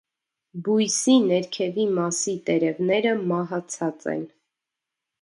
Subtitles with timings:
[0.67, 4.29] Բույսի ներքևի մասի տերևները մահացած են։